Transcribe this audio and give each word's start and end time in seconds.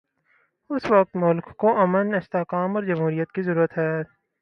اس 0.69 0.91
وقت 0.91 1.15
ملک 1.15 1.55
کو 1.57 1.77
امن، 1.81 2.13
استحکام 2.15 2.75
اور 2.75 2.83
جمہوریت 2.83 3.31
کی 3.31 3.41
ضرورت 3.41 3.77
ہے۔ 3.77 3.91